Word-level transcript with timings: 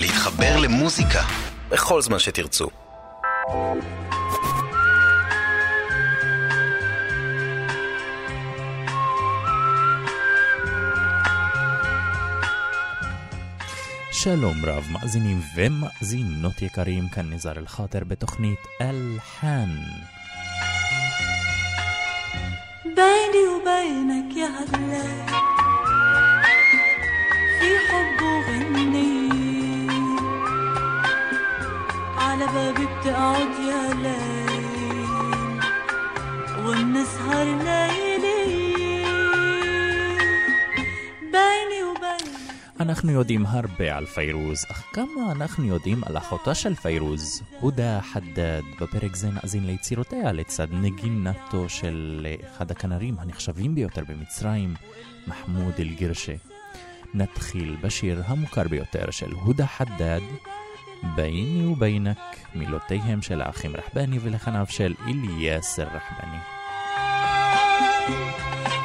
להתחבר 0.00 0.56
למוזיקה 0.62 1.22
בכל 1.68 2.02
זמן 2.02 2.18
שתרצו. 2.18 2.68
שלום 14.24 14.64
רב 14.64 14.84
מאזינים 14.90 15.40
ומאזינות 15.56 16.62
יקרים, 16.62 17.08
כאן 17.08 17.32
נזר 17.32 17.52
אל-חאטר 17.52 18.04
בתוכנית 18.08 18.58
אלחן. 18.80 19.68
بيني 22.84 23.44
وبينك 23.54 24.36
يا 24.36 24.46
هلا 24.46 25.02
في 27.60 27.78
حب 27.88 28.22
وغني 28.22 29.17
على 32.38 32.46
بابي 32.46 32.86
بتقعد 32.86 33.48
يا 33.68 33.94
ليل 33.94 35.60
وبنسهر 36.58 37.44
ليلي 37.44 38.64
بيني 41.22 41.82
وبينك 41.82 42.34
אנחנו 42.80 43.10
יודעים 43.10 43.46
הרבה 43.46 43.96
על 43.96 44.06
פיירוז, 44.06 44.64
אך 44.70 44.84
כמה 44.92 45.32
אנחנו 45.32 45.64
יודעים 45.64 46.04
על 46.04 46.16
אחותה 46.16 46.54
של 46.54 46.74
פיירוז, 46.74 47.42
הודה 47.60 48.00
חדד. 48.00 48.62
בפרק 48.80 49.16
זה 49.16 49.28
נאזין 49.30 49.66
ליצירותיה 49.66 50.32
לצד 50.32 50.66
נגינתו 50.72 51.68
של 51.68 52.26
אחד 52.50 52.70
הכנרים 52.70 53.16
הנחשבים 53.18 53.74
ביותר 53.74 54.02
במצרים, 54.08 54.74
מחמוד 55.26 55.74
אל-גרשה. 55.78 56.34
נתחיל 57.14 57.76
בשיר 57.82 58.22
המוכר 58.26 58.68
ביותר 58.68 59.10
של 59.10 59.32
הודה 59.32 59.66
חדד, 59.66 60.20
ביני 61.16 61.66
ובינק, 61.66 62.18
מילותיהם 62.54 63.22
של 63.22 63.42
האחים 63.42 63.76
רחבני 63.76 64.18
ולחניו 64.22 64.66
של 64.68 64.94
אליאס 65.08 65.80
רחבני. 65.80 66.38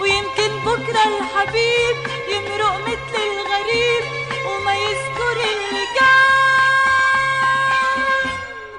ويمكن 0.01 0.51
بكرة 0.65 1.03
الحبيب 1.19 1.97
يمرق 2.33 2.75
مثل 2.87 3.15
الغريب 3.31 4.03
وما 4.47 4.73
يذكر 4.73 5.35
اللي 5.49 5.85
كان 5.99 6.09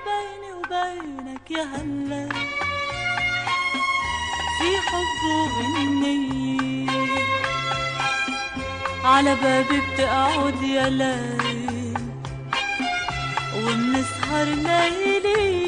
بيني 0.07 0.51
وبينك 0.53 1.47
يا 1.51 1.65
هلا 1.65 2.29
في 4.59 4.71
حب 4.89 5.21
وغنية 5.31 6.91
على 9.05 9.33
بابي 9.43 9.79
بتقعد 9.95 10.63
يا 10.63 10.89
ليل 10.89 11.54
وبنسهر 13.66 14.46
ليلي 14.46 15.66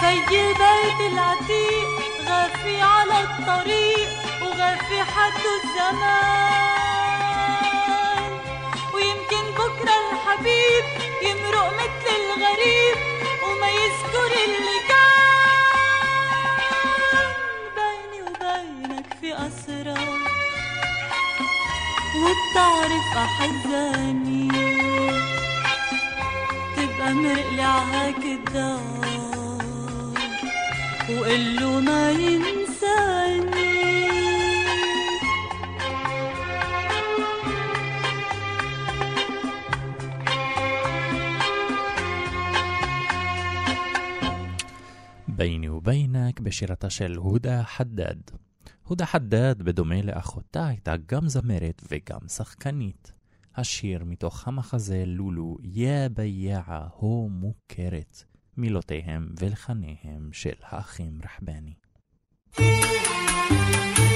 في 0.00 0.08
البيت 0.40 1.00
العتيق 1.12 1.88
غافي 2.28 2.82
على 2.82 3.20
الطريق 3.20 4.08
وغافي 4.42 5.02
حد 5.02 5.42
الزمان. 5.58 6.80
ويمكن 8.94 9.44
بكرة 9.58 9.94
الحبيب 10.12 10.84
يمرق 11.22 11.68
مثل 11.74 12.06
الغريب 12.26 12.96
وما 13.44 13.68
يذكر 13.68 14.32
اللي 14.44 14.78
كان 14.88 14.99
بتعرف 22.30 23.16
أحزاني. 23.16 24.48
تبقى 26.76 27.14
مرقلي 27.14 27.62
عهاك 27.62 28.24
الدار 28.24 29.00
وقله 31.10 31.80
ما 31.80 32.10
ينساني. 32.10 33.70
بيني 45.28 45.68
وبينك 45.68 46.42
بشرة 46.42 46.88
الهدى 47.06 47.62
حداد. 47.62 48.30
הודה 48.90 49.06
חדד, 49.06 49.62
בדומה 49.62 50.02
לאחותה, 50.02 50.66
הייתה 50.66 50.94
גם 51.06 51.28
זמרת 51.28 51.82
וגם 51.90 52.28
שחקנית. 52.28 53.12
השיר 53.56 54.04
מתוך 54.04 54.48
המחזה 54.48 55.04
לולו, 55.06 55.56
יא 55.62 56.08
ביעה 56.14 56.88
הו 56.96 57.28
מוכרת, 57.28 58.24
מילותיהם 58.56 59.28
ולחניהם 59.40 60.28
של 60.32 60.54
האחים 60.62 61.20
רחבני. 61.24 61.74
يا 62.58 64.09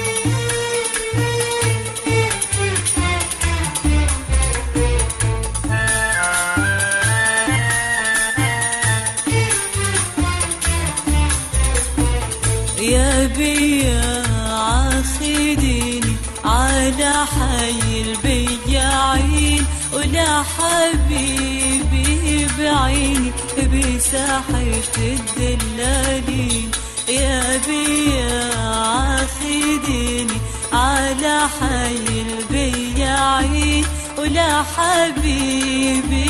ولا 19.95 20.43
حبيبي 20.43 22.11
بعيني 22.59 23.31
بساحة 23.73 24.67
الدلالين. 24.97 26.71
يا 27.09 27.61
بيا 27.67 28.55
عاخديني 28.57 30.37
على 30.73 31.37
حي 31.59 32.07
البياعين 32.27 33.85
ولا 34.17 34.63
حبيبي 34.63 36.27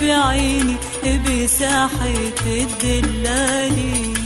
بعيني 0.00 0.76
بساحة 1.04 2.16
الدلالين. 2.46 4.18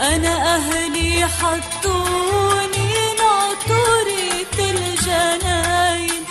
أنا 0.00 0.34
أهلي 0.56 0.93
حطوني 1.26 2.92
ناطورة 3.18 4.58
الجناين 4.58 6.24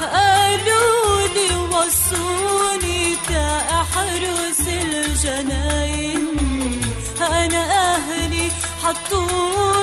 قالوا 0.00 1.28
لي 1.34 1.56
وصوني 1.56 3.16
تأحرس 3.28 4.60
الجناين 4.68 6.26
أنا 7.20 7.62
أهلي 7.94 8.50
حطوني 8.82 9.75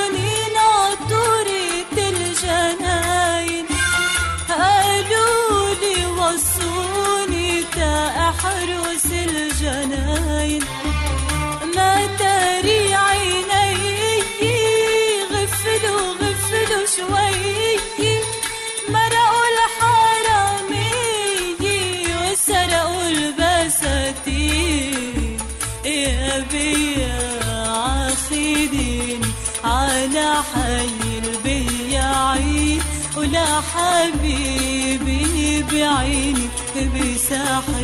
حبيبي 33.61 35.23
بعيني 35.71 36.47
بساحة 36.95 37.79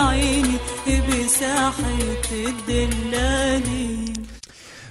بعيني 0.00 0.58
بساحة 1.08 1.98
الدلالين 2.32 4.26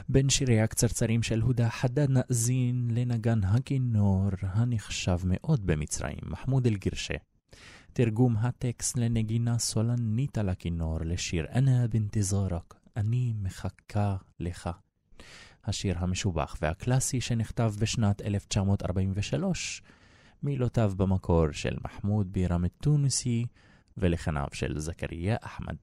בין 0.09 0.29
שיריה 0.29 0.63
הקצרצרים 0.63 1.23
של 1.23 1.41
הודה 1.41 1.69
חדד 1.69 2.09
נאזין 2.09 2.87
לנגן 2.91 3.43
הכינור 3.43 4.29
הנחשב 4.41 5.17
מאוד 5.25 5.65
במצרים, 5.65 6.17
מחמוד 6.23 6.67
אל-גרשה. 6.67 7.13
תרגום 7.93 8.37
הטקסט 8.37 8.97
לנגינה 8.97 9.59
סולנית 9.59 10.37
על 10.37 10.49
הכינור 10.49 10.97
לשיר 11.01 11.45
אנה 11.55 11.87
בנתזורק, 11.87 12.75
אני 12.97 13.33
מחכה 13.41 14.15
לך. 14.39 14.69
השיר 15.65 15.95
המשובח 15.99 16.55
והקלאסי 16.61 17.21
שנכתב 17.21 17.73
בשנת 17.79 18.21
1943, 18.21 19.81
מילותיו 20.43 20.93
במקור 20.97 21.51
של 21.51 21.77
מחמוד 21.83 22.33
בירם 22.33 22.65
א-תוניסי 22.65 23.45
ולחניו 24.00 24.46
של 24.52 24.78
זכריה 24.78 25.36
אחמד. 25.42 25.76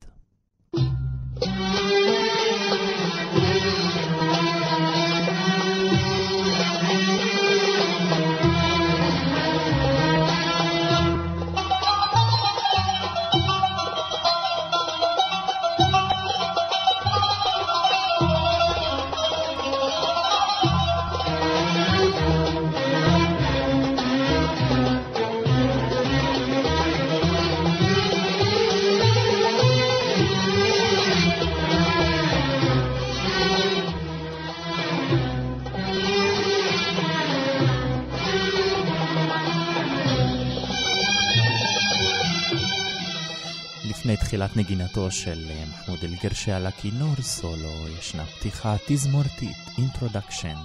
לפני 44.07 44.17
תחילת 44.17 44.57
נגינתו 44.57 45.11
של 45.11 45.45
אה, 45.49 45.63
מחמוד 45.69 45.99
אל-גרשה 46.03 46.55
על 46.55 46.65
הכינור 46.65 47.15
סולו, 47.21 47.87
ישנה 47.99 48.25
פתיחה 48.25 48.75
תזמורתית, 48.87 49.57
introduction, 49.77 50.55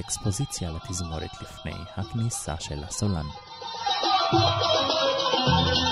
אקספוזיציה 0.00 0.70
לתזמורת 0.70 1.42
לפני 1.42 1.72
הכניסה 1.96 2.54
של 2.60 2.84
הסולן. 2.84 3.26
מחמוד 4.32 5.91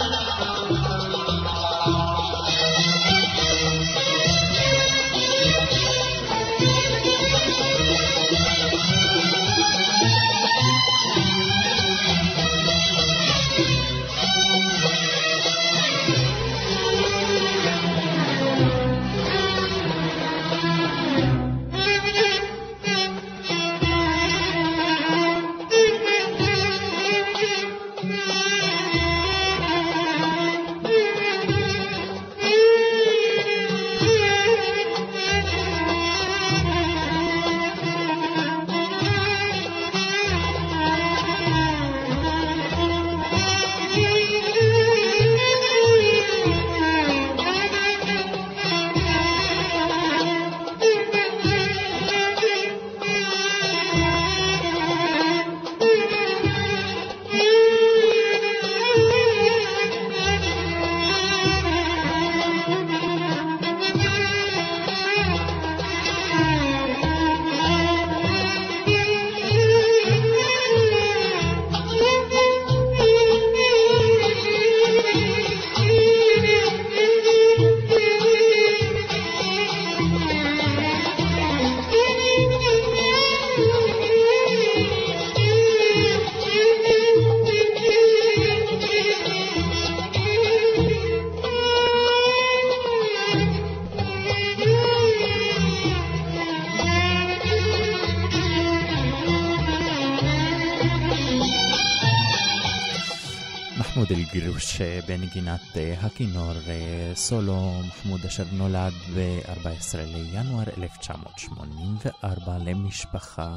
אל-גרוש 104.81 105.37
אה, 105.37 105.57
אה, 105.77 105.95
הכינור 106.01 106.53
אה, 106.69 107.13
סולו, 107.15 107.81
מחמוד 107.87 108.25
אשר 108.27 108.45
נולד 108.53 108.93
ב-14 109.17 109.97
לינואר 109.97 110.65
1984 110.79 112.59
למשפחה 112.59 113.57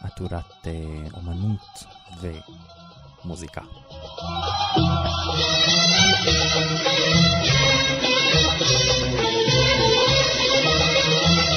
עטורת 0.00 0.66
אומנות 1.14 1.84
ומוזיקה. 3.24 3.60
Thank 11.22 11.44
you. 11.44 11.49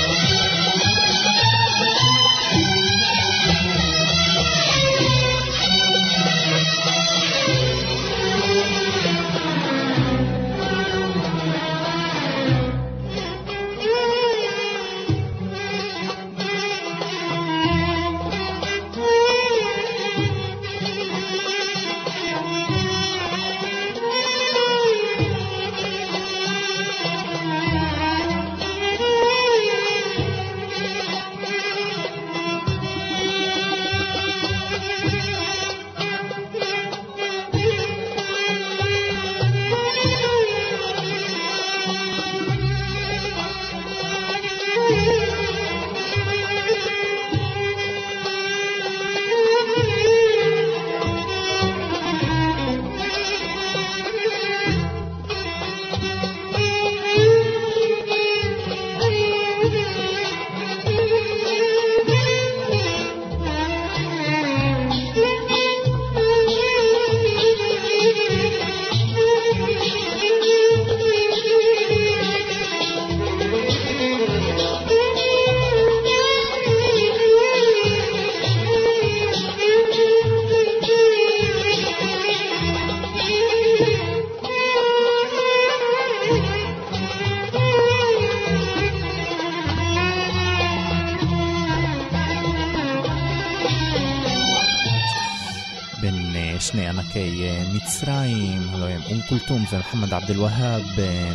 אום 99.14 99.22
כולתום 99.22 99.66
ומוחמד 99.72 100.14
עבד 100.14 100.32
אל-והאב, 100.32 100.82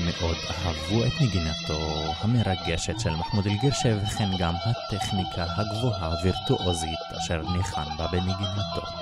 מאוד 0.05 0.37
אהבו 0.51 1.05
את 1.05 1.13
נגינתו 1.21 2.13
המרגשת 2.21 3.01
של 3.01 3.11
מחמוד 3.11 3.47
אל-גירשה, 3.47 3.97
וכן 4.03 4.29
גם 4.39 4.55
הטכניקה 4.65 5.47
הגבוהה 5.57 6.07
הווירטואוזית 6.07 6.99
אשר 7.19 7.43
ניחן 7.57 7.97
בה 7.99 8.07
בנגינתו. 8.07 8.98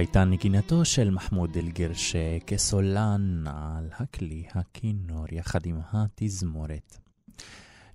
הייתה 0.00 0.24
נגינתו 0.24 0.84
של 0.84 1.10
מחמוד 1.10 1.56
אל-גרשה 1.56 2.38
כסולן 2.46 3.44
על 3.46 3.88
הכלי 3.92 4.44
הכינור 4.54 5.24
יחד 5.32 5.66
עם 5.66 5.80
התזמורת. 5.92 6.98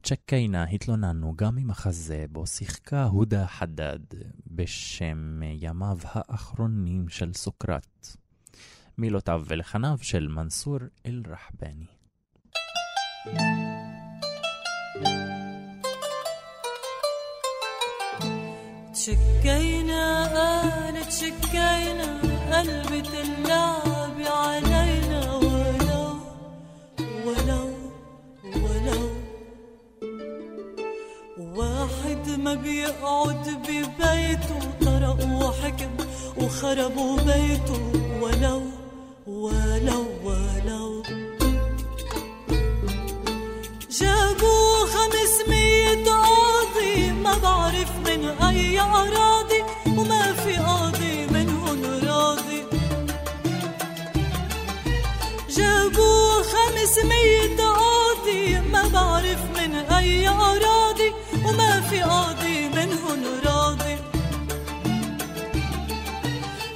צ'קיינה 0.04 0.64
התלוננו 0.64 1.34
גם 1.36 1.56
ממחזה 1.56 2.26
בו 2.30 2.48
שיחקה 2.48 3.04
הודה 3.04 3.48
חדד 3.48 4.00
בשם 4.48 5.42
ימיו 5.44 5.98
האחרונים 6.04 7.10
של 7.10 7.34
סוקרט. 7.34 8.18
מילותיו 8.98 9.44
ולחניו 9.48 9.98
של 10.02 10.28
מנסור 10.28 10.78
אל-רחבני. 11.06 11.86
تشكينا 19.06 20.04
قالت 20.36 21.12
شكينا 21.12 22.22
قلبة 22.52 23.12
اللعب 23.22 24.18
علينا. 24.26 25.36
ولو 25.36 26.08
ولو 27.26 27.68
ولو 28.46 29.04
واحد 31.38 32.40
ما 32.40 32.54
بيقعد 32.54 33.46
ببيته 33.68 34.60
طرقوا 34.82 35.52
حكم 35.52 35.94
وخربوا 36.38 37.18
بيته. 37.18 37.82
ولو 38.22 38.62
ولو 39.28 40.06
ولو 40.24 41.04
جابوا 44.00 44.86
خمسمية 44.94 46.06
قاضي 46.06 46.45
ما 47.26 47.38
بعرف 47.44 47.92
من 48.06 48.26
أي 48.48 48.80
أراضي 48.80 49.62
وما 49.98 50.34
في 50.34 50.56
قاضي 50.58 51.26
منهن 51.28 52.08
راضي 52.08 52.64
جابوا 55.50 56.44
خمسمية 56.52 57.58
قاضي 57.58 58.60
ما 58.60 58.88
بعرف 58.94 59.40
من 59.58 59.76
أي 59.76 60.28
أراضي 60.30 61.14
وما 61.46 61.82
في 61.90 62.02
قاضي 62.02 62.70
منهن 62.70 63.24
راضي 63.46 63.98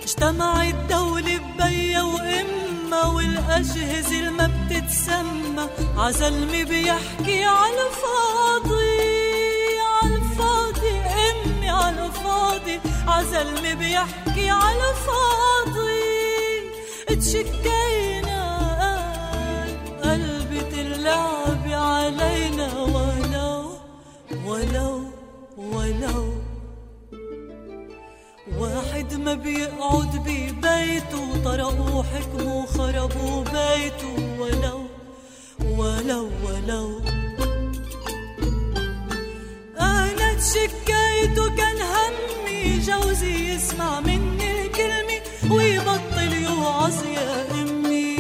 اجتمع 0.04 0.64
الدولة 0.64 1.38
ببيا 1.38 2.02
وإما 2.02 3.06
والأجهزة 3.06 4.20
الما 4.20 4.50
بتتسمى 4.70 5.68
عزلمي 5.98 6.64
بيحكي 6.66 7.44
على 7.44 7.82
الفاضي 7.90 9.09
الفاضي 12.76 12.80
عزلمي 13.08 13.76
بيحكي 13.76 14.50
على 14.50 14.84
الفاضي 14.90 16.00
تشكينا 17.08 18.42
قلبي 20.04 20.82
اللعب 20.82 21.66
علينا 21.68 22.74
ولو 22.84 23.72
ولو 24.46 25.02
ولو. 25.58 26.34
واحد 28.58 29.14
ما 29.14 29.34
بيقعد 29.34 30.16
ببيته 30.26 31.44
طرقوا 31.46 32.04
حكموا 32.04 32.66
خربوا 32.66 33.44
بيته 33.44 34.16
ولو 34.40 34.82
ولو 35.78 36.30
ولو. 36.44 37.02
أنا 39.80 40.34
تشكيته 40.34 41.56
كان 41.58 41.78
همي 41.82 42.49
جوزي 42.80 43.54
يسمع 43.56 44.00
مني 44.00 44.62
الكلمة 44.62 45.20
ويبطل 45.52 46.34
يوعظ 46.34 47.06
يا 47.06 47.46
أمي. 47.62 48.16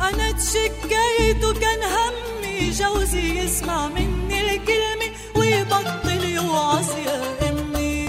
أنا 0.00 0.32
تشكيته 0.32 1.52
كان 1.60 1.82
همي 1.82 2.70
جوزي 2.70 3.38
يسمع 3.38 3.88
مني 3.88 4.40
الكلمة 4.40 5.08
ويبطل 5.36 6.24
يوعظ 6.24 6.88
يا 7.06 7.48
أمي. 7.48 8.06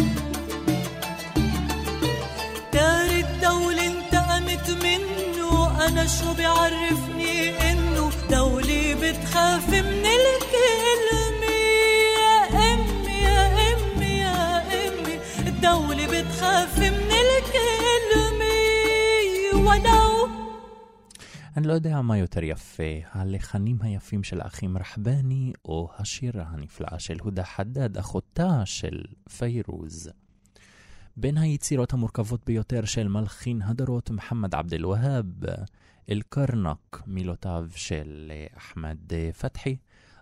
دار 2.73 3.05
الدولة 3.05 3.85
انتقمت 3.87 4.69
منه 4.83 5.85
أنا 5.87 6.07
شو 6.07 6.33
بيعرفني 6.33 7.71
إنه 7.71 8.11
دولة 8.29 8.95
بتخاف 9.01 9.69
من 9.69 10.05
الكلمة 10.05 11.24
الدولة 16.34 16.34
بتخاف 16.34 16.78
من 16.78 17.26
الكلمة 17.38 18.54
ولو 19.54 20.28
אני 21.56 21.66
לא 21.66 21.72
יודע 21.72 22.00
מה 22.00 22.18
יותר 22.18 22.42
יפה, 22.44 22.82
הלחנים 23.12 23.78
היפים 23.80 24.22
של 24.22 24.40
האחים 24.40 24.78
רחבני, 24.78 25.52
או 25.64 25.88
השירה 25.98 26.44
הנפלאה 26.48 26.98
של 26.98 27.18
הודה 27.20 27.44
חדד, 27.44 27.98
אחותה 27.98 28.62
של 28.66 29.02
פיירוז. 29.38 30.10
בין 31.16 31.38
היצירות 31.38 31.92
המורכבות 31.92 32.40
ביותר 32.46 32.84
של 32.84 33.08
מלחין 33.08 33.62
הדרות 33.62 34.10
מוחמד 34.10 34.54
עבד 34.54 34.74
אל-והאב, 34.74 35.24
אל-קרנק, 36.10 37.02
מילותיו 37.06 37.66
של 37.74 38.32
אחמד 38.56 38.98
פתחי, 39.38 39.76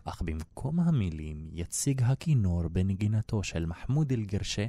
אך 0.04 0.22
במקום 0.22 0.80
המילים 0.80 1.48
יציג 1.52 2.02
הכינור 2.02 2.68
בנגינתו 2.68 3.42
של 3.42 3.66
מחמוד 3.66 4.12
אל-גרשה 4.12 4.66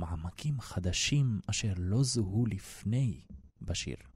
מעמקים 0.00 0.60
חדשים 0.60 1.40
אשר 1.46 1.72
לא 1.76 2.02
זוהו 2.02 2.46
לפני 2.46 3.20
בשיר. 3.62 4.09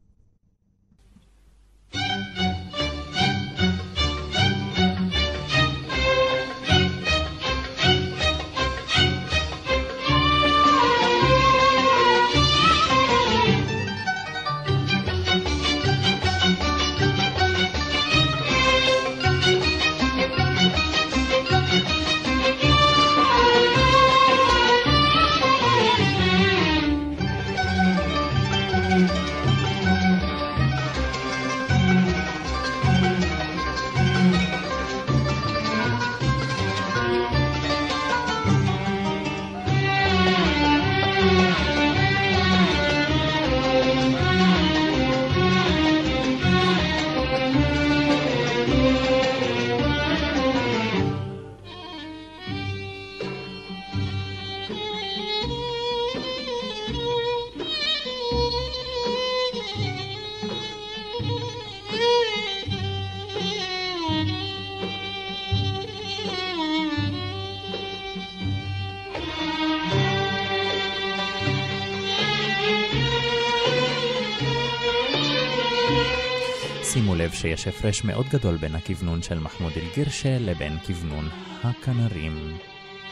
שיש 77.44 77.68
הפרש 77.68 78.04
מאוד 78.04 78.26
גדול 78.28 78.56
בין 78.56 78.74
הכוונון 78.74 79.22
של 79.22 79.38
מחמוד 79.38 79.72
אל-גירשה 79.76 80.38
לבין 80.38 80.78
כוונון 80.86 81.28
הכנרים. 81.64 82.56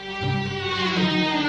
כמובן 0.08 1.41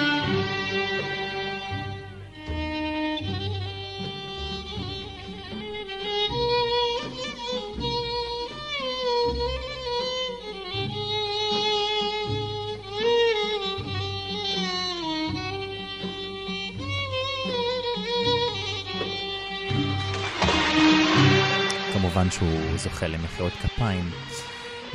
שהוא 22.33 22.77
זוכה 22.77 23.07
למחיאות 23.07 23.53
כפיים. 23.53 24.09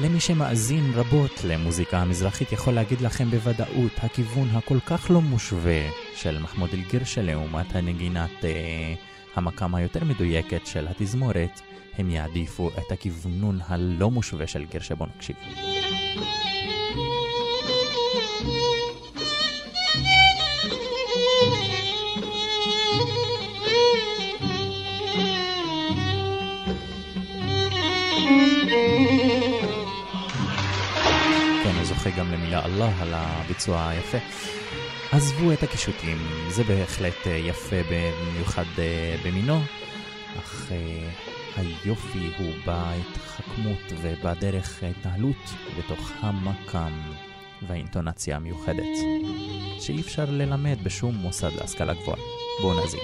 למי 0.01 0.21
שמאזין 0.21 0.93
רבות 0.95 1.45
למוזיקה 1.45 1.99
המזרחית 1.99 2.53
יכול 2.53 2.75
להגיד 2.75 3.01
לכם 3.01 3.31
בוודאות, 3.31 3.93
הכיוון 3.97 4.49
הכל 4.53 4.79
כך 4.87 5.11
לא 5.11 5.21
מושווה 5.21 5.91
של 6.15 6.39
מחמוד 6.39 6.71
אל-גירשה 6.73 7.23
לעומת 7.23 7.77
הנגינת 7.77 8.45
אה, 8.45 8.95
המקם 9.35 9.75
היותר 9.75 10.05
מדויקת 10.05 10.67
של 10.67 10.87
התזמורת, 10.89 11.61
הם 11.99 12.11
יעדיפו 12.11 12.69
את 12.69 12.93
הכיוונון 12.93 13.61
הלא 13.67 14.11
מושווה 14.11 14.47
של 14.47 14.65
גירשה. 14.65 14.95
בואו 14.95 15.09
נקשיב. 15.17 15.37
גם 32.19 32.33
למילה 32.33 32.65
אללה 32.65 32.91
על 33.01 33.09
הביצוע 33.15 33.89
היפה. 33.89 34.19
עזבו 35.13 35.53
את 35.53 35.63
הקישוטים, 35.63 36.17
זה 36.49 36.65
בהחלט 36.65 37.27
אה, 37.27 37.33
יפה 37.33 37.77
במיוחד 37.91 38.65
אה, 38.79 39.17
במינו, 39.25 39.61
אך 40.39 40.73
אה, 40.73 41.11
היופי 41.57 42.31
הוא 42.39 42.53
בהתחכמות 42.67 43.93
ובדרך 44.03 44.83
ההתנהלות 44.83 45.37
בתוך 45.79 46.11
המקם 46.21 46.93
והאינטונציה 47.69 48.37
המיוחדת, 48.37 48.97
שאי 49.81 50.01
אפשר 50.01 50.25
ללמד 50.29 50.79
בשום 50.83 51.15
מוסד 51.15 51.51
להשכלה 51.61 51.95
גבוהה. 51.95 52.19
בואו 52.63 52.81
נאזין. 52.81 53.01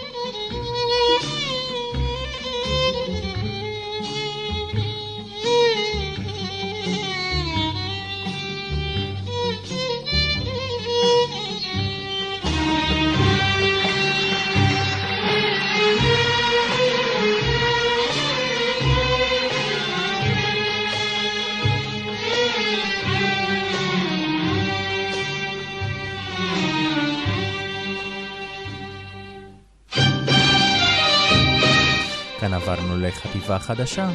עברנו 32.95 33.07
לחטיבה 33.07 33.59
חדשה, 33.59 34.11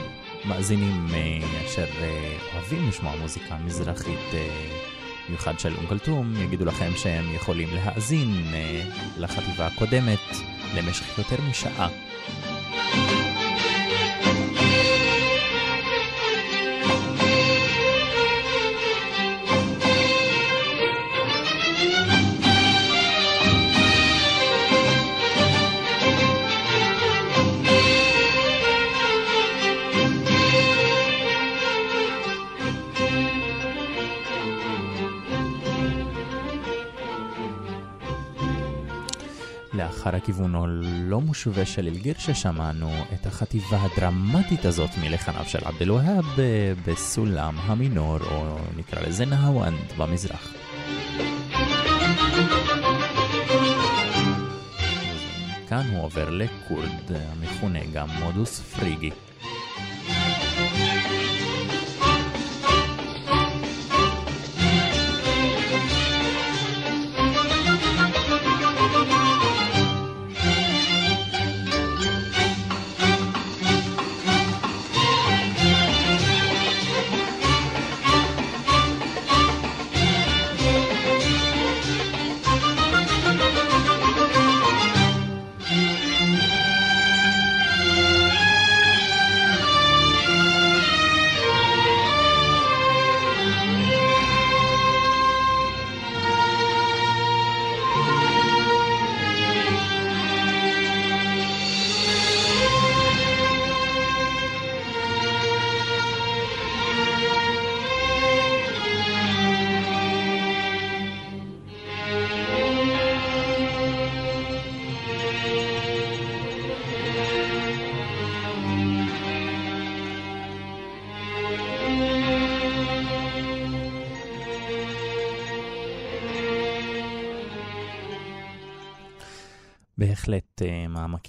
מאזינים 0.45 1.07
אה, 1.13 1.65
אשר 1.65 1.85
אה, 2.01 2.37
אוהבים 2.53 2.89
לשמוע 2.89 3.15
מוזיקה 3.21 3.57
מזרחית, 3.65 4.19
במיוחד 5.27 5.53
אה, 5.53 5.59
של 5.59 5.75
אום 5.77 5.87
כלתום, 5.87 6.33
יגידו 6.37 6.65
לכם 6.65 6.91
שהם 6.95 7.35
יכולים 7.35 7.69
להאזין 7.75 8.53
לחטיבה 9.17 9.67
הקודמת 9.67 10.19
למשך 10.75 11.17
יותר 11.17 11.41
משעה. 11.49 11.87
לאחר 39.89 40.15
הכיוון 40.15 40.55
הלא 40.55 41.21
מושווה 41.21 41.65
של 41.65 41.87
אלגיר 41.87 42.13
ששמענו 42.17 42.91
את 43.13 43.25
החטיבה 43.25 43.77
הדרמטית 43.81 44.65
הזאת 44.65 44.89
מלחניו 45.01 45.45
של 45.45 45.59
עבד 45.65 45.81
אל-והאב 45.81 46.25
בסולם 46.87 47.55
המינור, 47.57 48.17
או 48.31 48.57
נקרא 48.77 49.01
לזה 49.01 49.25
נהוונד 49.25 49.79
במזרח. 49.97 50.53
כאן 55.67 55.89
הוא 55.91 56.03
עובר 56.03 56.29
לכורד, 56.29 57.11
המכונה 57.11 57.79
גם 57.93 58.07
מודוס 58.23 58.59
פריגי. 58.59 59.11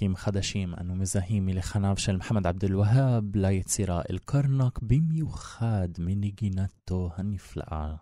מעמקים 0.00 0.16
חדשים 0.16 0.74
אנו 0.80 0.94
מזהים 0.94 1.46
מלחניו 1.46 1.94
של 1.96 2.16
מוחמד 2.16 2.46
עבד 2.46 2.64
אל-והאב 2.64 3.36
ליצירה 3.36 4.02
אל-קרנק, 4.10 4.78
במיוחד 4.82 5.88
מנגינתו 5.98 7.10
הנפלאה 7.16 7.94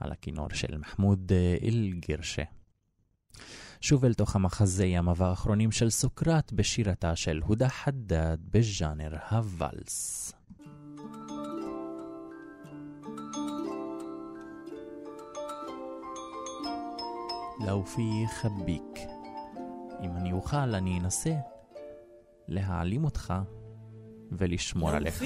על 0.00 0.12
הכינור 0.12 0.48
של 0.54 0.78
מחמוד 0.78 1.32
uh, 1.32 1.64
אל-גירשה. 1.64 2.42
שוב 3.80 4.04
אל 4.04 4.14
תוך 4.14 4.36
המחזה 4.36 4.86
ימיו 4.86 5.24
האחרונים 5.24 5.72
של 5.72 5.90
סוקרט 5.90 6.52
בשירתה 6.52 7.16
של 7.16 7.40
הודה 7.44 7.68
חדד 7.68 8.38
בז'אנר 8.50 9.16
הוואלס. 9.30 10.32
لو 17.66 17.84
في 17.84 18.26
خبيك 18.40 19.15
אם 20.01 20.17
אני 20.17 20.31
אוכל, 20.31 20.57
אני 20.57 20.99
אנסה 20.99 21.33
להעלים 22.47 23.03
אותך 23.03 23.33
ולשמור 24.31 24.89
עליך. 24.89 25.23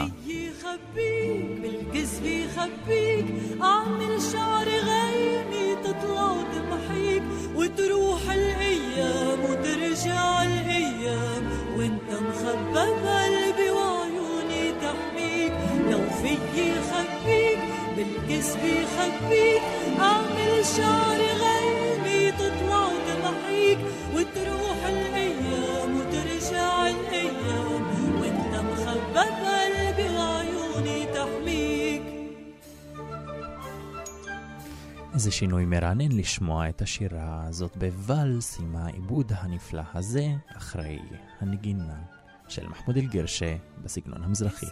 وتروح 7.56 8.22
الأيام 8.32 9.40
وترجع 9.44 10.44
الأيام 10.44 11.44
وانت 11.78 12.10
مخبى 12.12 12.80
قلبي 12.80 13.70
وعيوني 13.72 14.72
تحميك 14.82 15.54
لو 15.92 16.10
فيي 16.10 16.74
خبيك 16.92 17.60
بالكذب 17.96 18.86
خبيك 18.98 19.62
اعمل 20.00 20.66
شعري 20.66 21.32
غير 21.44 21.81
وتروح 24.21 24.87
الايام 24.87 26.01
وترجع 26.01 26.87
الايام 26.87 27.83
وانت 28.21 28.55
مخبى 28.55 29.13
بقلبي 29.15 30.17
وعيوني 30.17 31.07
تحميك 31.07 32.03
איזה 35.15 35.31
שינוי 35.31 35.65
מרענן 35.65 36.13
לשמוע 36.13 36.69
את 36.69 36.83
השירה 36.83 37.45
הזאת 37.49 37.77
בוואלס 37.77 38.61
עם 38.61 38.77
העיבוד 38.77 39.33
הנפלא 39.37 39.83
הזה, 39.95 40.27
אחרי 40.57 40.99
הנגינה 41.41 41.99
של 42.49 42.67
מחמוד 42.69 42.97
אל-גרשה 42.97 43.57
בסגנון 43.83 44.23
המזרחי. 44.23 44.67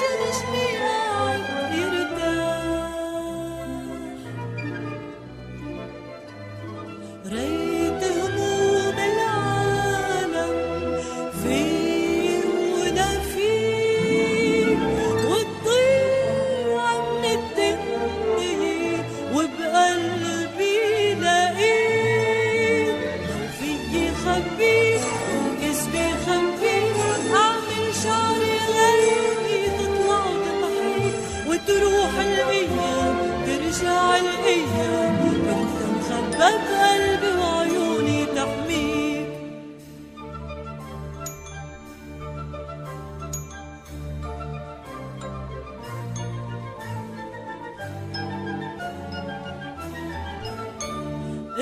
to 0.00 0.16
this 0.18 0.42
music. 0.50 0.69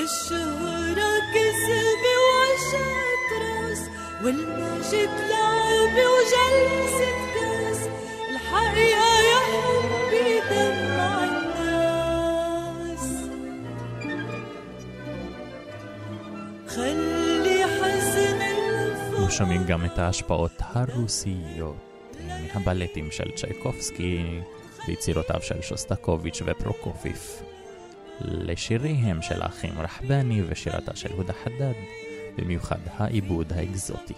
الشهرة 0.07 1.11
كسبي 1.33 2.13
وعشت 2.25 3.29
راس 3.41 3.81
والمجد 4.23 5.09
لعبي 5.29 6.05
وجلسة 6.13 7.11
كاس 7.33 7.81
الحقيقة 8.29 9.11
يا 9.29 9.39
حبي 9.49 10.29
دمع 10.49 11.23
الناس 11.23 13.05
خلي 16.67 17.63
حزن 17.63 18.39
אנחנו 19.13 19.31
שומעים 19.31 19.63
גם 19.67 19.85
את 19.85 19.99
ההשפעות 19.99 20.51
הרוסיות 20.59 22.17
מהבלטים 22.27 23.11
של 23.11 23.31
צ'ייקובסקי 23.35 24.39
ביצירותיו 24.87 25.41
של 25.41 25.61
שוסטקוביץ' 25.61 26.41
ופרוקופיף. 26.45 27.41
לשיריהם 28.20 29.22
של 29.22 29.42
האחים 29.42 29.78
רחבני 29.78 30.42
ושירתה 30.46 30.96
של 30.96 31.12
הודא 31.12 31.32
חדד, 31.44 31.72
במיוחד 32.38 32.78
העיבוד 32.96 33.52
האקזוטי. 33.52 34.14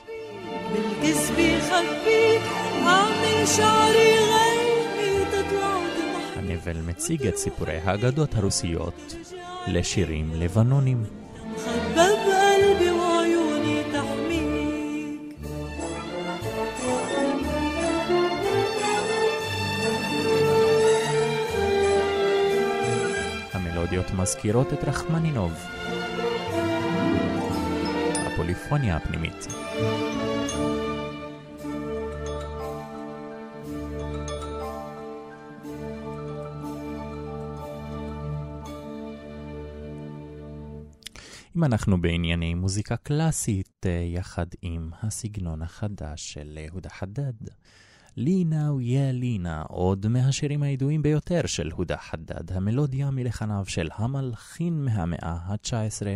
הנבל 6.36 6.80
מציג 6.86 7.26
את 7.26 7.36
סיפורי 7.36 7.78
האגדות 7.84 8.34
הרוסיות 8.34 9.14
לשירים 9.66 10.30
לבנונים. 10.34 11.19
המלודיות 23.90 24.20
מזכירות 24.20 24.72
את 24.72 24.84
רחמנינוב. 24.84 25.52
הפוליפוניה 28.26 28.96
הפנימית. 28.96 29.46
אם 41.56 41.64
אנחנו 41.64 42.00
בענייני 42.00 42.54
מוזיקה 42.54 42.96
קלאסית, 42.96 43.86
אה, 43.86 43.90
יחד 43.90 44.46
עם 44.62 44.90
הסגנון 45.02 45.62
החדש 45.62 46.32
של 46.32 46.58
הודה 46.72 46.90
חדד. 46.90 47.32
לינה 48.16 48.72
ויה 48.72 49.12
לינה, 49.12 49.62
עוד 49.62 50.08
מהשירים 50.08 50.62
הידועים 50.62 51.02
ביותר 51.02 51.46
של 51.46 51.70
הודה 51.70 51.96
חדד, 51.96 52.52
המלודיה 52.52 53.10
מלחניו 53.10 53.64
של 53.66 53.88
המלחין 53.94 54.84
מהמאה 54.84 55.32
ה-19, 55.32 56.06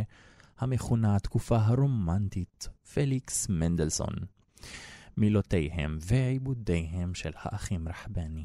המכונה 0.58 1.16
התקופה 1.16 1.56
הרומנטית, 1.56 2.68
פליקס 2.94 3.48
מנדלסון. 3.48 4.14
מילותיהם 5.16 5.98
ועיבודיהם 6.00 7.14
של 7.14 7.30
האחים 7.34 7.88
רחבני. 7.88 8.44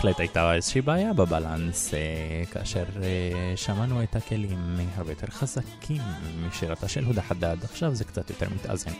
בהחלט 0.00 0.20
הייתה 0.20 0.54
איזושהי 0.54 0.80
בעיה 0.80 1.12
בבלנס 1.12 1.94
אה, 1.94 1.98
כאשר 2.52 2.84
אה, 3.02 3.52
שמענו 3.56 4.02
את 4.02 4.16
הכלים 4.16 4.76
הרבה 4.96 5.12
יותר 5.12 5.26
חזקים 5.30 6.02
משירתה 6.46 6.88
של 6.88 7.04
הודה 7.04 7.22
חדד, 7.22 7.56
עכשיו 7.64 7.94
זה 7.94 8.04
קצת 8.04 8.30
יותר 8.30 8.46
מתאזן. 8.54 8.90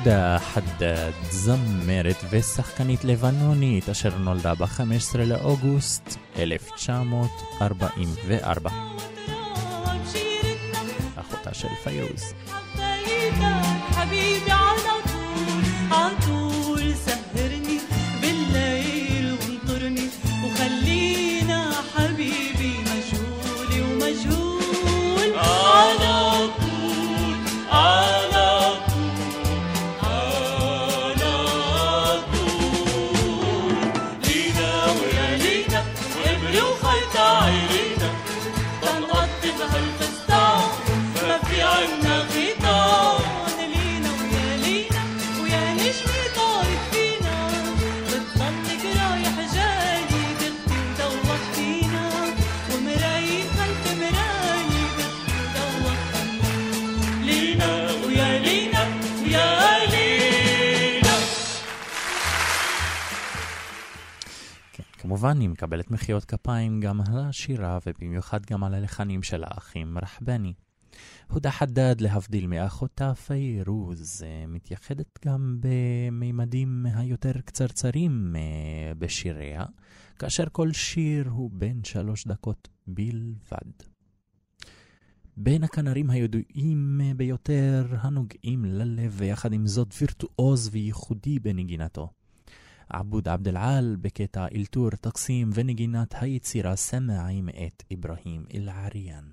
הודה 0.00 0.38
חדד, 0.38 1.12
זמרת 1.30 2.16
ושחקנית 2.30 3.04
לבנונית 3.04 3.88
אשר 3.88 4.18
נולדה 4.18 4.54
ב-15 4.54 5.18
לאוגוסט 5.18 6.16
1944. 6.38 8.70
אחותה 11.16 11.54
של 11.54 11.68
פיירוז. 11.84 12.22
حبيبي 13.90 14.50
على 14.50 14.80
طول 15.04 15.62
على 15.90 16.14
طول 16.26 16.49
כמובן 65.21 65.39
היא 65.39 65.49
מקבלת 65.49 65.91
מחיאות 65.91 66.25
כפיים 66.25 66.79
גם 66.79 67.01
על 67.01 67.17
השירה 67.17 67.79
ובמיוחד 67.85 68.45
גם 68.45 68.63
על 68.63 68.73
הלחנים 68.73 69.23
של 69.23 69.43
האחים 69.43 69.97
רחבני. 69.97 70.53
הודה 71.27 71.51
חדד, 71.51 72.01
להבדיל 72.01 72.47
מאחותה 72.47 73.15
פיירוז, 73.15 74.23
אה, 74.23 74.45
מתייחדת 74.47 75.19
גם 75.25 75.59
במימדים 75.59 76.85
היותר 76.93 77.31
קצרצרים 77.45 78.35
אה, 78.35 78.93
בשיריה, 78.97 79.65
כאשר 80.19 80.43
כל 80.51 80.71
שיר 80.71 81.29
הוא 81.29 81.49
בן 81.53 81.83
שלוש 81.83 82.27
דקות 82.27 82.67
בלבד. 82.87 83.71
בין 85.37 85.63
הכנרים 85.63 86.09
הידועים 86.09 87.01
ביותר, 87.15 87.87
הנוגעים 87.99 88.65
ללב, 88.65 89.13
ויחד 89.17 89.53
עם 89.53 89.67
זאת 89.67 89.93
וירטואוז 90.01 90.69
וייחודי 90.71 91.39
בנגינתו. 91.39 92.09
עבוד 92.93 93.27
עבד 93.27 93.47
אל-על 93.47 93.95
בקטע 94.01 94.45
אלתור 94.55 94.89
תקסים 94.89 95.49
ונגינת 95.53 96.15
היצירה 96.21 96.75
סמעים 96.75 97.45
מאת 97.45 97.83
אברהים 97.93 98.45
אל-עריאן. 98.53 99.23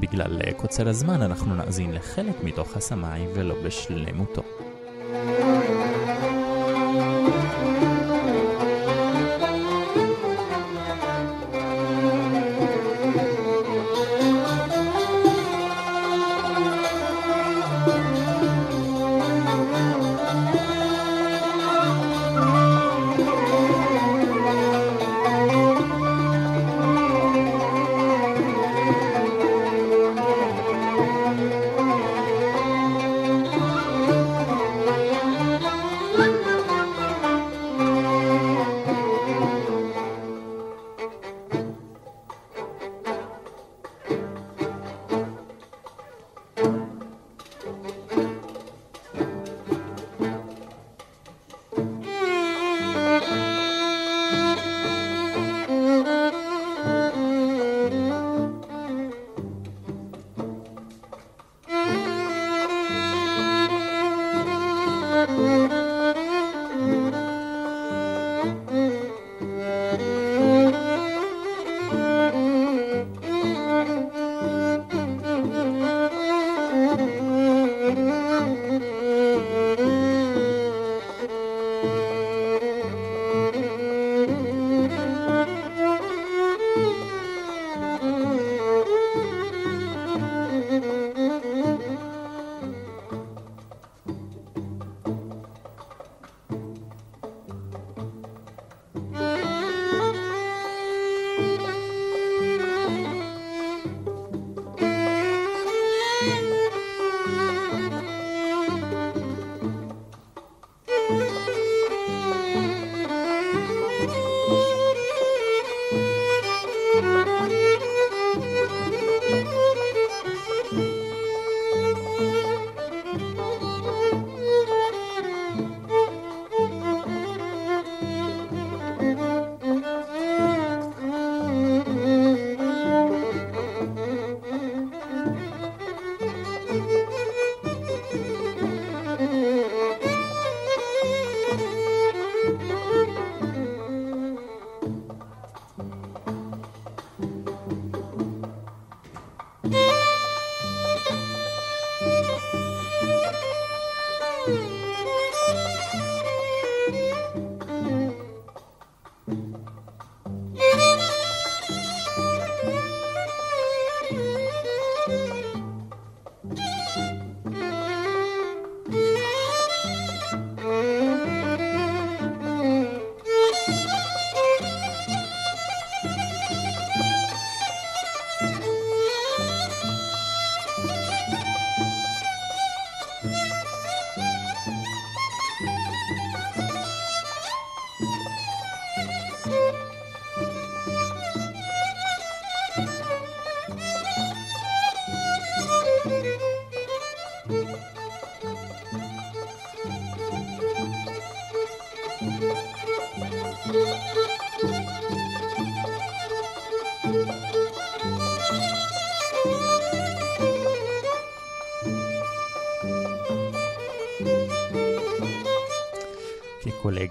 בגלל 0.00 0.52
קוצר 0.52 0.88
הזמן 0.88 1.22
אנחנו 1.22 1.54
נאזין 1.54 1.92
לחלק 1.92 2.44
מתוך 2.44 2.76
הסמאי 2.76 3.26
ולא 3.34 3.54
בשלמותו. 3.64 4.65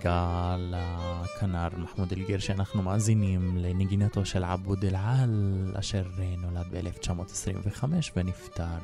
כרגע 0.06 0.56
לכנר 0.60 1.68
מחמוד 1.78 2.14
אלגיר 2.14 2.40
שאנחנו 2.40 2.82
מאזינים 2.82 3.58
לנגינתו 3.58 4.26
של 4.26 4.44
עבוד 4.44 4.86
אל-על, 4.86 5.74
אשר 5.80 6.04
נולד 6.38 6.66
ב-1925 6.72 7.84
ונפטר 8.16 8.78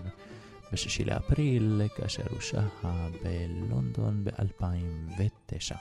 ב-6 0.71 1.05
לאפריל, 1.05 1.81
כאשר 1.95 2.23
הוא 2.29 2.39
שהה 2.39 3.07
בלונדון 3.23 4.23
ב-2009. 4.23 5.75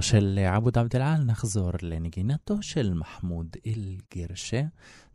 של 0.00 0.38
עבוד 0.38 0.78
עבד 0.78 0.96
אל 0.96 1.24
נחזור 1.24 1.70
לנגינתו 1.82 2.62
של 2.62 2.94
מחמוד 2.94 3.56
אל-גרשה, 3.66 4.62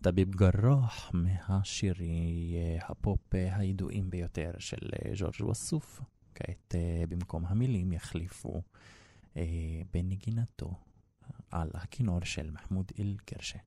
דביב 0.01 0.36
גרוח 0.36 1.11
מהשירי 1.13 2.55
הפופ 2.81 3.19
הידועים 3.31 4.09
ביותר 4.09 4.51
של 4.59 4.77
ג'ורג' 5.15 5.49
וסוף. 5.49 6.01
כעת 6.36 6.75
במקום 7.09 7.45
המילים 7.45 7.93
יחליפו 7.93 8.61
בנגינתו 9.93 10.73
על 11.51 11.69
הכינור 11.73 12.19
של 12.23 12.51
מחמוד 12.51 12.91
אל-גרשה. 12.99 13.59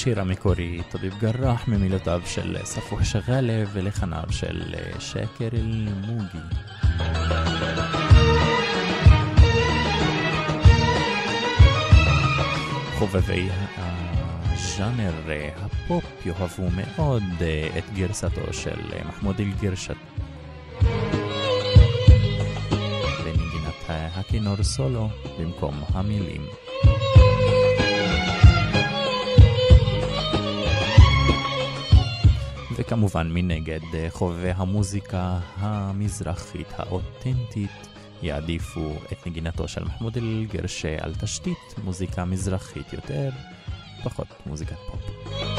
השיר 0.00 0.20
המקורי, 0.20 0.80
טביב 0.90 1.14
גרח, 1.18 1.68
ממילותיו 1.68 2.22
של 2.26 2.56
ספוח 2.64 3.04
שגאלה 3.04 3.64
ולחניו 3.72 4.24
של 4.30 4.74
שקר 4.98 5.48
אל-מוגי. 5.52 6.38
חובבי 12.98 13.48
הז'אנר 13.76 15.12
הפופ 15.56 16.04
יאהבו 16.26 16.68
מאוד 16.76 17.22
את 17.78 17.94
גרסתו 17.94 18.52
של 18.52 18.80
מחמוד 19.08 19.40
אל-גרשת. 19.40 19.96
בנגינת 23.24 23.84
הכינור 23.88 24.62
סולו 24.62 25.08
במקום 25.38 25.74
המילים. 25.88 26.46
וכמובן 32.90 33.28
מנגד 33.30 33.80
חובבי 34.08 34.50
המוזיקה 34.50 35.38
המזרחית 35.56 36.66
האותנטית 36.76 37.70
יעדיפו 38.22 38.92
את 39.12 39.26
נגינתו 39.26 39.68
של 39.68 39.84
מחמוד 39.84 40.16
אל-גרשה 40.16 40.96
על 41.00 41.14
תשתית 41.14 41.74
מוזיקה 41.84 42.24
מזרחית 42.24 42.92
יותר, 42.92 43.30
פחות 44.04 44.26
מוזיקת 44.46 44.76
פופ. 44.90 45.49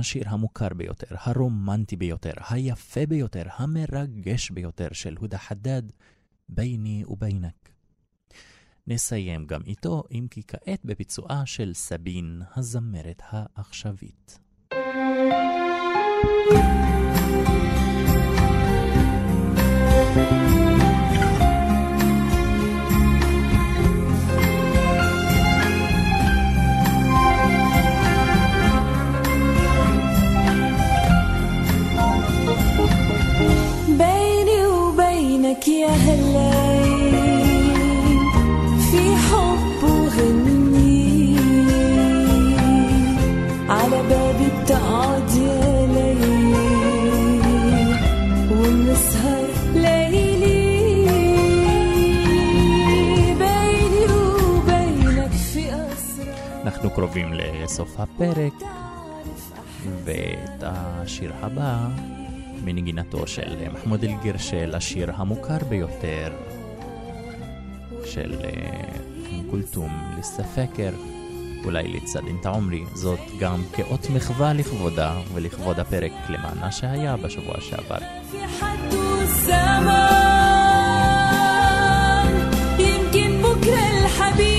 השיר 0.00 0.28
המוכר 0.28 0.68
ביותר, 0.76 1.06
הרומנטי 1.10 1.96
ביותר, 1.96 2.32
היפה 2.50 3.06
ביותר, 3.06 3.42
המרגש 3.56 4.50
ביותר 4.50 4.88
של 4.92 5.16
הודא 5.18 5.38
חדד, 5.38 5.82
ביני 6.48 7.04
ובינק. 7.06 7.70
נסיים 8.86 9.46
גם 9.46 9.60
איתו, 9.66 10.02
אם 10.10 10.26
כי 10.30 10.42
כעת 10.48 10.84
בביצועה 10.84 11.46
של 11.46 11.74
סבין, 11.74 12.42
הזמרת 12.56 13.22
העכשווית. 13.30 14.38
thank 16.52 16.84
you 16.84 16.89
אנחנו 56.89 56.89
קרובים 56.89 57.33
לסוף 57.33 57.99
הפרק, 57.99 58.53
ואת 60.03 60.63
השיר 60.63 61.33
הבא, 61.41 61.87
מנגינתו 62.63 63.27
של 63.27 63.55
מחמוד 63.73 64.03
אל-גרשל, 64.03 64.75
השיר 64.75 65.11
המוכר 65.15 65.57
ביותר 65.69 66.33
של 68.05 68.35
אום 69.31 69.47
כולתום, 69.49 69.89
לספקר, 70.19 70.89
אולי 71.65 71.87
לצד 71.87 72.27
אינתה 72.27 72.49
עומרי, 72.49 72.83
זאת 72.93 73.19
גם 73.39 73.61
כאות 73.73 74.09
מחווה 74.09 74.53
לכבודה 74.53 75.13
ולכבוד 75.33 75.79
הפרק 75.79 76.11
למענה 76.29 76.71
שהיה 76.71 77.17
בשבוע 77.17 77.55
שעבר. 77.61 77.97
في 78.31 78.37
حد 78.59 78.93
والزمان 78.93 80.25
يمكن 82.79 83.41
بكرة 83.41 84.05
الحبيب 84.05 84.58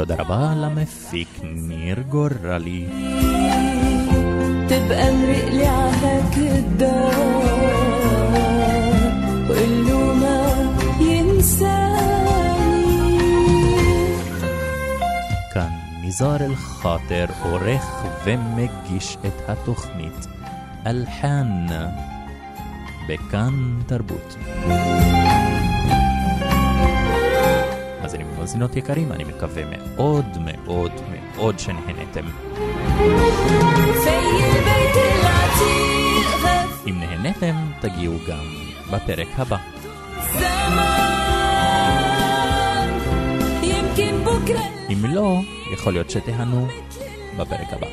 תודה 0.00 0.14
רבה 0.18 0.54
למפיק 0.56 1.40
ניר 1.42 1.98
גורלי. 2.00 2.86
تبقى 4.68 5.12
مرق 5.12 5.48
لي 5.58 5.66
عهك 5.66 6.36
الدار 6.38 7.16
وقل 9.48 9.72
له 9.86 10.14
ما 10.22 10.40
ينساني 11.00 12.56
כאן 15.54 15.72
ניזאר 16.02 16.42
אל-חאטר 16.44 17.26
עורך 17.42 17.86
ומגיש 18.24 19.18
את 19.26 19.38
התוכנית 19.48 20.20
אלחן 20.86 21.66
בכאן 23.08 23.54
תרבות. 23.86 24.36
ומאזינות 28.41 28.75
יקרים, 28.75 29.11
אני 29.11 29.23
מקווה 29.23 29.63
מאוד 29.65 30.25
מאוד 30.45 30.91
מאוד 31.35 31.59
שנהנתם. 31.59 32.25
אם 36.87 36.99
נהנתם, 36.99 37.55
תגיעו 37.81 38.13
גם 38.27 38.43
בפרק 38.91 39.27
הבא. 39.37 39.57
אם 44.89 45.05
לא, 45.05 45.39
יכול 45.73 45.93
להיות 45.93 46.09
שתיהנו 46.09 46.67
בפרק 47.37 47.73
הבא. 47.73 47.87